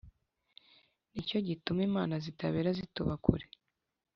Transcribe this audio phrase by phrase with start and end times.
[1.11, 3.45] Ni cyo gituma imanza zitabera zituba kure